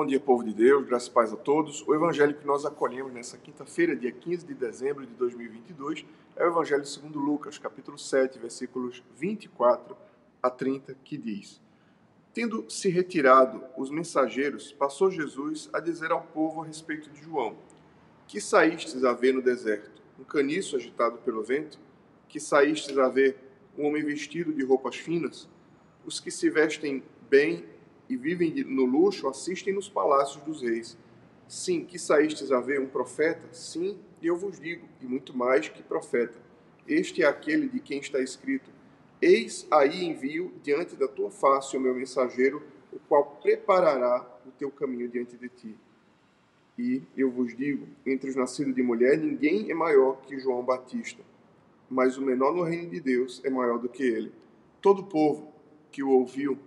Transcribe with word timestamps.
Bom 0.00 0.06
dia, 0.06 0.18
povo 0.18 0.42
de 0.42 0.54
Deus, 0.54 0.86
graças 0.86 1.08
e 1.08 1.10
paz 1.10 1.30
a 1.30 1.36
todos. 1.36 1.86
O 1.86 1.94
evangelho 1.94 2.34
que 2.34 2.46
nós 2.46 2.64
acolhemos 2.64 3.12
nessa 3.12 3.36
quinta-feira, 3.36 3.94
dia 3.94 4.10
15 4.10 4.46
de 4.46 4.54
dezembro 4.54 5.06
de 5.06 5.12
2022, 5.12 6.06
é 6.36 6.42
o 6.42 6.46
evangelho 6.48 6.86
segundo 6.86 7.18
Lucas, 7.18 7.58
capítulo 7.58 7.98
7, 7.98 8.38
versículos 8.38 9.04
24 9.18 9.94
a 10.42 10.48
30, 10.48 10.96
que 11.04 11.18
diz: 11.18 11.60
Tendo 12.32 12.64
se 12.70 12.88
retirado 12.88 13.62
os 13.76 13.90
mensageiros, 13.90 14.72
passou 14.72 15.10
Jesus 15.10 15.68
a 15.70 15.80
dizer 15.80 16.10
ao 16.12 16.22
povo 16.22 16.62
a 16.62 16.64
respeito 16.64 17.10
de 17.10 17.20
João: 17.20 17.54
Que 18.26 18.40
saístes 18.40 19.04
a 19.04 19.12
ver 19.12 19.34
no 19.34 19.42
deserto? 19.42 20.00
Um 20.18 20.24
caniço 20.24 20.76
agitado 20.76 21.18
pelo 21.18 21.42
vento? 21.42 21.78
Que 22.26 22.40
saístes 22.40 22.96
a 22.96 23.10
ver 23.10 23.36
um 23.76 23.86
homem 23.86 24.02
vestido 24.02 24.50
de 24.50 24.64
roupas 24.64 24.96
finas? 24.96 25.46
Os 26.06 26.18
que 26.18 26.30
se 26.30 26.48
vestem 26.48 27.02
bem 27.28 27.66
e 28.10 28.16
vivem 28.16 28.52
no 28.64 28.84
luxo 28.84 29.28
assistem 29.28 29.72
nos 29.72 29.88
palácios 29.88 30.42
dos 30.42 30.62
reis. 30.62 30.98
Sim, 31.46 31.84
que 31.84 31.98
saístes 31.98 32.50
a 32.50 32.60
ver 32.60 32.80
um 32.80 32.88
profeta? 32.88 33.48
Sim, 33.52 33.98
e 34.20 34.26
eu 34.26 34.36
vos 34.36 34.60
digo, 34.60 34.86
e 35.00 35.06
muito 35.06 35.36
mais 35.36 35.68
que 35.68 35.82
profeta. 35.82 36.38
Este 36.86 37.22
é 37.22 37.26
aquele 37.26 37.68
de 37.68 37.78
quem 37.78 38.00
está 38.00 38.20
escrito: 38.20 38.68
Eis 39.22 39.66
aí 39.70 40.04
envio 40.04 40.52
diante 40.62 40.96
da 40.96 41.06
tua 41.06 41.30
face 41.30 41.76
o 41.76 41.80
meu 41.80 41.94
mensageiro, 41.94 42.62
o 42.92 42.98
qual 42.98 43.38
preparará 43.40 44.26
o 44.44 44.50
teu 44.50 44.70
caminho 44.70 45.08
diante 45.08 45.36
de 45.36 45.48
ti. 45.48 45.76
E 46.76 47.02
eu 47.16 47.30
vos 47.30 47.56
digo: 47.56 47.86
entre 48.04 48.28
os 48.28 48.36
nascidos 48.36 48.74
de 48.74 48.82
mulher, 48.82 49.18
ninguém 49.18 49.70
é 49.70 49.74
maior 49.74 50.20
que 50.22 50.38
João 50.40 50.64
Batista, 50.64 51.22
mas 51.88 52.16
o 52.18 52.22
menor 52.22 52.52
no 52.54 52.64
reino 52.64 52.90
de 52.90 53.00
Deus 53.00 53.40
é 53.44 53.50
maior 53.50 53.78
do 53.78 53.88
que 53.88 54.02
ele. 54.02 54.32
Todo 54.80 55.04
povo 55.04 55.52
que 55.92 56.02
o 56.02 56.10
ouviu 56.10 56.58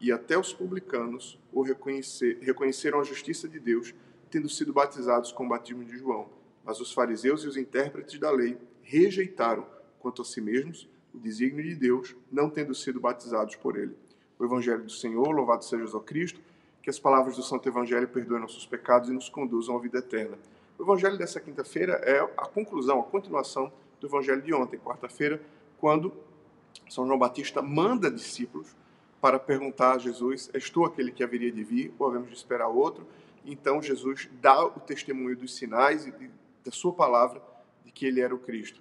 e 0.00 0.12
até 0.12 0.38
os 0.38 0.52
publicanos 0.52 1.38
o 1.52 1.62
reconhecer, 1.62 2.38
reconheceram 2.40 3.00
a 3.00 3.04
justiça 3.04 3.48
de 3.48 3.58
Deus, 3.58 3.94
tendo 4.30 4.48
sido 4.48 4.72
batizados 4.72 5.32
com 5.32 5.46
o 5.46 5.48
batismo 5.48 5.84
de 5.84 5.96
João. 5.96 6.28
Mas 6.64 6.80
os 6.80 6.92
fariseus 6.92 7.44
e 7.44 7.48
os 7.48 7.56
intérpretes 7.56 8.18
da 8.18 8.30
lei 8.30 8.58
rejeitaram, 8.82 9.66
quanto 9.98 10.22
a 10.22 10.24
si 10.24 10.40
mesmos, 10.40 10.88
o 11.14 11.18
desígnio 11.18 11.64
de 11.64 11.74
Deus, 11.74 12.14
não 12.30 12.50
tendo 12.50 12.74
sido 12.74 13.00
batizados 13.00 13.56
por 13.56 13.76
ele. 13.76 13.96
O 14.38 14.44
Evangelho 14.44 14.82
do 14.82 14.90
Senhor, 14.90 15.30
louvado 15.30 15.64
seja 15.64 15.84
Jesus 15.84 16.04
Cristo, 16.04 16.40
que 16.82 16.90
as 16.90 16.98
palavras 16.98 17.36
do 17.36 17.42
Santo 17.42 17.68
Evangelho 17.68 18.06
perdoem 18.06 18.40
nossos 18.40 18.66
pecados 18.66 19.08
e 19.08 19.12
nos 19.12 19.28
conduzam 19.28 19.76
à 19.76 19.80
vida 19.80 19.98
eterna. 19.98 20.38
O 20.78 20.82
Evangelho 20.82 21.16
dessa 21.16 21.40
quinta-feira 21.40 21.94
é 22.04 22.20
a 22.20 22.46
conclusão, 22.46 23.00
a 23.00 23.04
continuação 23.04 23.72
do 24.00 24.06
Evangelho 24.06 24.42
de 24.42 24.52
ontem, 24.52 24.78
quarta-feira, 24.78 25.40
quando 25.78 26.12
São 26.88 27.06
João 27.06 27.18
Batista 27.18 27.62
manda 27.62 28.10
discípulos 28.10 28.76
para 29.26 29.40
perguntar 29.40 29.96
a 29.96 29.98
Jesus: 29.98 30.48
És 30.54 30.70
tu 30.70 30.84
aquele 30.84 31.10
que 31.10 31.24
haveria 31.24 31.50
de 31.50 31.64
vir 31.64 31.92
ou 31.98 32.06
havemos 32.06 32.28
de 32.28 32.36
esperar 32.36 32.68
outro? 32.68 33.04
Então 33.44 33.82
Jesus 33.82 34.28
dá 34.40 34.64
o 34.64 34.78
testemunho 34.78 35.36
dos 35.36 35.56
sinais 35.56 36.06
e 36.06 36.12
da 36.64 36.70
sua 36.70 36.92
palavra 36.92 37.42
de 37.84 37.90
que 37.90 38.06
ele 38.06 38.20
era 38.20 38.32
o 38.32 38.38
Cristo. 38.38 38.80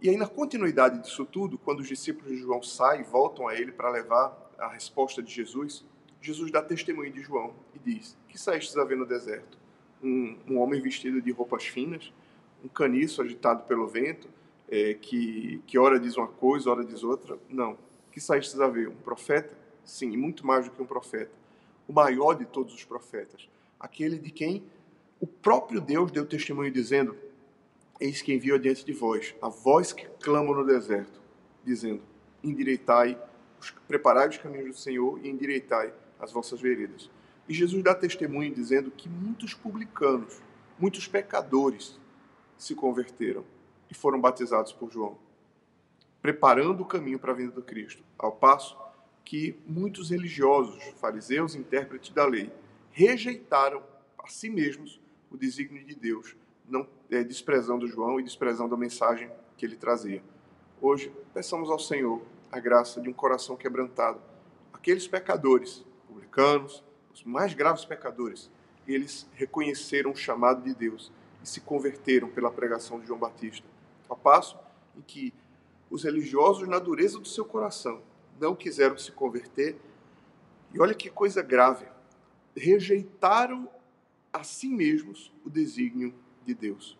E 0.00 0.08
aí, 0.08 0.16
na 0.16 0.26
continuidade 0.26 0.98
disso 1.02 1.26
tudo, 1.26 1.58
quando 1.58 1.80
os 1.80 1.88
discípulos 1.88 2.30
de 2.30 2.38
João 2.38 2.62
saem 2.62 3.02
e 3.02 3.04
voltam 3.04 3.46
a 3.46 3.54
ele 3.54 3.70
para 3.70 3.90
levar 3.90 4.50
a 4.58 4.66
resposta 4.66 5.22
de 5.22 5.30
Jesus, 5.30 5.84
Jesus 6.22 6.50
dá 6.50 6.62
testemunho 6.62 7.12
de 7.12 7.20
João 7.20 7.52
e 7.74 7.78
diz: 7.78 8.16
Que 8.26 8.40
saíste 8.40 8.78
a 8.80 8.84
ver 8.84 8.96
no 8.96 9.04
deserto? 9.04 9.58
Um, 10.02 10.38
um 10.48 10.58
homem 10.58 10.80
vestido 10.80 11.20
de 11.20 11.30
roupas 11.32 11.66
finas, 11.66 12.10
um 12.64 12.68
caniço 12.68 13.20
agitado 13.20 13.64
pelo 13.64 13.86
vento, 13.86 14.26
é, 14.70 14.94
que, 14.94 15.62
que 15.66 15.78
ora 15.78 16.00
diz 16.00 16.16
uma 16.16 16.28
coisa, 16.28 16.70
ora 16.70 16.82
diz 16.82 17.04
outra? 17.04 17.38
Não 17.50 17.76
que 18.14 18.20
saíste 18.20 18.62
a 18.62 18.68
ver? 18.68 18.88
Um 18.88 18.94
profeta? 18.94 19.58
Sim, 19.84 20.12
e 20.12 20.16
muito 20.16 20.46
mais 20.46 20.66
do 20.66 20.70
que 20.70 20.80
um 20.80 20.86
profeta. 20.86 21.32
O 21.88 21.92
maior 21.92 22.34
de 22.34 22.44
todos 22.44 22.72
os 22.72 22.84
profetas. 22.84 23.48
Aquele 23.78 24.16
de 24.16 24.30
quem 24.30 24.62
o 25.20 25.26
próprio 25.26 25.80
Deus 25.80 26.12
deu 26.12 26.24
testemunho 26.24 26.70
dizendo: 26.70 27.16
Eis 28.00 28.22
que 28.22 28.32
envio 28.32 28.54
adiante 28.54 28.84
de 28.84 28.92
vós, 28.92 29.34
a 29.42 29.48
voz 29.48 29.92
que 29.92 30.06
clama 30.22 30.54
no 30.54 30.64
deserto, 30.64 31.20
dizendo: 31.64 32.02
Endireitai, 32.42 33.20
preparai 33.88 34.28
os 34.28 34.38
caminhos 34.38 34.76
do 34.76 34.80
Senhor 34.80 35.18
e 35.20 35.28
endireitai 35.28 35.92
as 36.20 36.30
vossas 36.30 36.60
veredas. 36.60 37.10
E 37.48 37.52
Jesus 37.52 37.82
dá 37.82 37.96
testemunho 37.96 38.54
dizendo 38.54 38.92
que 38.92 39.08
muitos 39.08 39.54
publicanos, 39.54 40.40
muitos 40.78 41.08
pecadores 41.08 41.98
se 42.56 42.76
converteram 42.76 43.44
e 43.90 43.94
foram 43.94 44.20
batizados 44.20 44.72
por 44.72 44.88
João 44.92 45.18
preparando 46.24 46.80
o 46.80 46.86
caminho 46.86 47.18
para 47.18 47.32
a 47.32 47.34
vinda 47.34 47.52
do 47.52 47.60
Cristo, 47.60 48.02
ao 48.18 48.32
passo 48.32 48.78
que 49.26 49.60
muitos 49.66 50.08
religiosos, 50.08 50.82
fariseus, 50.98 51.54
intérpretes 51.54 52.14
da 52.14 52.24
lei, 52.24 52.50
rejeitaram 52.90 53.82
a 54.18 54.26
si 54.26 54.48
mesmos 54.48 54.98
o 55.30 55.36
desígnio 55.36 55.84
de 55.84 55.94
Deus, 55.94 56.34
não 56.66 56.88
é, 57.10 57.22
desprezando 57.22 57.86
João 57.86 58.18
e 58.18 58.22
desprezando 58.22 58.74
a 58.74 58.78
mensagem 58.78 59.30
que 59.58 59.66
ele 59.66 59.76
trazia. 59.76 60.22
Hoje, 60.80 61.12
peçamos 61.34 61.68
ao 61.68 61.78
Senhor 61.78 62.22
a 62.50 62.58
graça 62.58 63.02
de 63.02 63.08
um 63.10 63.12
coração 63.12 63.54
quebrantado. 63.54 64.18
Aqueles 64.72 65.06
pecadores, 65.06 65.84
publicanos, 66.08 66.82
os 67.12 67.22
mais 67.22 67.52
graves 67.52 67.84
pecadores, 67.84 68.50
eles 68.88 69.28
reconheceram 69.34 70.12
o 70.12 70.16
chamado 70.16 70.62
de 70.62 70.74
Deus 70.74 71.12
e 71.42 71.46
se 71.46 71.60
converteram 71.60 72.30
pela 72.30 72.50
pregação 72.50 72.98
de 72.98 73.06
João 73.06 73.18
Batista. 73.18 73.68
Ao 74.08 74.16
passo 74.16 74.58
em 74.96 75.02
que 75.02 75.34
os 75.94 76.02
religiosos, 76.02 76.66
na 76.66 76.80
dureza 76.80 77.20
do 77.20 77.28
seu 77.28 77.44
coração, 77.44 78.02
não 78.40 78.56
quiseram 78.56 78.98
se 78.98 79.12
converter. 79.12 79.76
E 80.72 80.80
olha 80.80 80.92
que 80.92 81.08
coisa 81.08 81.40
grave. 81.40 81.86
Rejeitaram 82.56 83.68
a 84.32 84.42
si 84.42 84.68
mesmos 84.68 85.32
o 85.44 85.50
desígnio 85.50 86.12
de 86.44 86.52
Deus. 86.52 86.98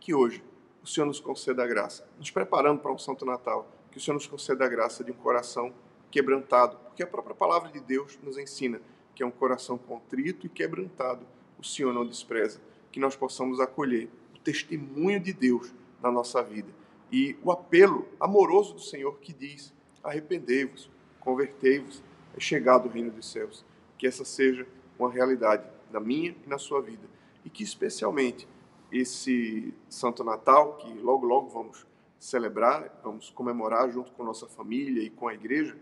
Que 0.00 0.14
hoje 0.14 0.42
o 0.82 0.86
Senhor 0.86 1.04
nos 1.04 1.20
conceda 1.20 1.62
a 1.62 1.66
graça, 1.66 2.08
nos 2.18 2.30
preparando 2.30 2.80
para 2.80 2.90
um 2.90 2.96
Santo 2.96 3.26
Natal, 3.26 3.70
que 3.90 3.98
o 3.98 4.00
Senhor 4.00 4.14
nos 4.14 4.26
conceda 4.26 4.64
a 4.64 4.68
graça 4.68 5.04
de 5.04 5.12
um 5.12 5.16
coração 5.16 5.70
quebrantado, 6.10 6.78
porque 6.78 7.02
a 7.02 7.06
própria 7.06 7.36
palavra 7.36 7.70
de 7.70 7.80
Deus 7.80 8.18
nos 8.22 8.38
ensina 8.38 8.80
que 9.14 9.22
é 9.22 9.26
um 9.26 9.30
coração 9.30 9.76
contrito 9.76 10.46
e 10.46 10.48
quebrantado, 10.48 11.26
o 11.58 11.64
Senhor 11.64 11.92
não 11.92 12.06
despreza, 12.06 12.58
que 12.90 13.00
nós 13.00 13.14
possamos 13.14 13.60
acolher 13.60 14.08
o 14.34 14.38
testemunho 14.38 15.20
de 15.20 15.34
Deus 15.34 15.74
na 16.00 16.10
nossa 16.10 16.42
vida 16.42 16.72
e 17.10 17.36
o 17.42 17.50
apelo 17.50 18.06
amoroso 18.20 18.74
do 18.74 18.80
Senhor 18.80 19.18
que 19.18 19.32
diz: 19.32 19.72
arrependei-vos, 20.02 20.90
convertei-vos, 21.20 22.02
é 22.36 22.40
chegado 22.40 22.86
o 22.86 22.90
reino 22.90 23.10
dos 23.10 23.30
céus. 23.30 23.64
Que 23.96 24.06
essa 24.06 24.24
seja 24.24 24.66
uma 24.98 25.10
realidade 25.10 25.64
na 25.90 25.98
minha 25.98 26.36
e 26.44 26.48
na 26.48 26.58
sua 26.58 26.80
vida. 26.80 27.08
E 27.44 27.50
que 27.50 27.62
especialmente 27.62 28.46
esse 28.92 29.74
Santo 29.88 30.22
Natal, 30.22 30.76
que 30.76 30.92
logo 30.94 31.26
logo 31.26 31.48
vamos 31.48 31.86
celebrar, 32.18 33.00
vamos 33.02 33.30
comemorar 33.30 33.90
junto 33.90 34.12
com 34.12 34.24
nossa 34.24 34.46
família 34.46 35.02
e 35.02 35.10
com 35.10 35.28
a 35.28 35.34
igreja, 35.34 35.76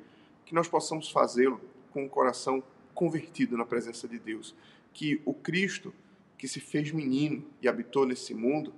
que 0.45 0.55
nós 0.55 0.69
possamos 0.69 1.11
fazê-lo 1.11 1.61
com 1.93 2.05
o 2.05 2.09
coração 2.09 2.63
convertido 2.95 3.57
na 3.57 3.65
presença 3.65 4.07
de 4.07 4.19
Deus. 4.19 4.55
Que 4.93 5.21
o 5.25 5.35
Cristo 5.35 5.93
que 6.39 6.47
se 6.47 6.61
fez 6.61 6.93
menino 6.93 7.45
e 7.63 7.69
habitou 7.69 8.07
nesse 8.07 8.35
mundo 8.35 8.73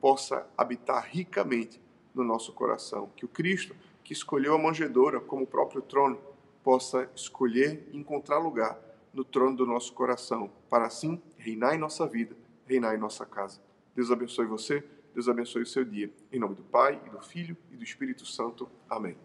possa 0.00 0.46
habitar 0.56 1.06
ricamente 1.10 1.80
no 2.14 2.24
nosso 2.24 2.52
coração. 2.52 3.10
Que 3.16 3.24
o 3.24 3.28
Cristo, 3.28 3.74
que 4.02 4.12
escolheu 4.12 4.54
a 4.54 4.58
manjedoura 4.58 5.20
como 5.20 5.44
o 5.44 5.46
próprio 5.46 5.82
trono, 5.82 6.18
possa 6.62 7.10
escolher 7.14 7.88
e 7.92 7.96
encontrar 7.96 8.38
lugar 8.38 8.78
no 9.12 9.24
trono 9.24 9.56
do 9.56 9.66
nosso 9.66 9.92
coração, 9.92 10.50
para 10.68 10.86
assim 10.86 11.22
reinar 11.36 11.74
em 11.74 11.78
nossa 11.78 12.06
vida, 12.06 12.36
reinar 12.66 12.94
em 12.94 12.98
nossa 12.98 13.24
casa. 13.24 13.60
Deus 13.94 14.10
abençoe 14.10 14.46
você, 14.46 14.84
Deus 15.12 15.28
abençoe 15.28 15.62
o 15.62 15.66
seu 15.66 15.84
dia. 15.84 16.12
Em 16.32 16.40
nome 16.40 16.56
do 16.56 16.64
Pai, 16.64 17.00
e 17.06 17.10
do 17.10 17.20
Filho 17.20 17.56
e 17.70 17.76
do 17.76 17.84
Espírito 17.84 18.26
Santo. 18.26 18.68
Amém. 18.90 19.16